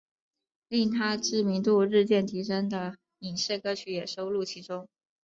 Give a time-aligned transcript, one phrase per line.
[0.67, 4.89] 令她知名度日渐提升的影视歌曲也收录其中。